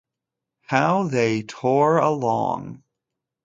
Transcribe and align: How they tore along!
How 0.63 1.03
they 1.09 1.43
tore 1.43 1.99
along! 1.99 2.81